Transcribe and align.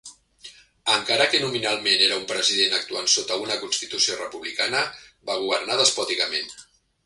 Encara 0.93 1.27
que 1.33 1.41
nominalment 1.43 2.05
era 2.07 2.17
un 2.23 2.25
president 2.33 2.73
actuant 2.79 3.11
sota 3.17 3.39
una 3.43 3.59
constitució 3.67 4.19
republicana, 4.25 4.83
va 5.31 5.39
governar 5.47 5.81
despòticament. 5.87 6.53